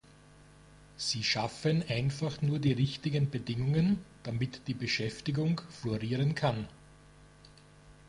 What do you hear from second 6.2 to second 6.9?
kann.